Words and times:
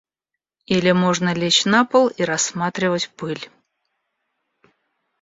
Или 0.65 0.93
можно 0.93 1.31
лечь 1.35 1.63
на 1.65 1.85
пол 1.85 2.07
и 2.07 2.23
рассматривать 2.23 3.11
пыль. 3.17 3.49